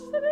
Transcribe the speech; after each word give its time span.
Ausfälle. 0.00 0.29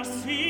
I 0.00 0.02
see 0.02 0.49